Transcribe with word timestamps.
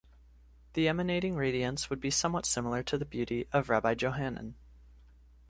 The 0.73 0.87
emanating 0.87 1.35
radiance 1.35 1.91
would 1.91 1.99
be 1.99 2.09
somewhat 2.09 2.47
similar 2.47 2.81
to 2.81 2.97
the 2.97 3.05
beauty 3.05 3.45
of 3.53 3.69
Rabbi 3.69 3.93
Johanan. 3.93 4.55